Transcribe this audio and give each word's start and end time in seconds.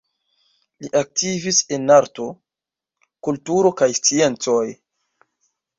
Li 0.85 0.89
aktivis 1.01 1.59
en 1.77 1.85
arto, 1.97 2.27
kulturo 3.29 3.77
kaj 3.83 3.93
sciencoj. 4.01 4.61